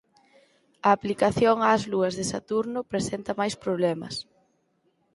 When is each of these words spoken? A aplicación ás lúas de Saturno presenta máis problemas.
A 0.87 0.89
aplicación 0.97 1.57
ás 1.73 1.83
lúas 1.91 2.13
de 2.19 2.25
Saturno 2.33 2.79
presenta 2.91 3.31
máis 3.39 3.55
problemas. 3.63 4.15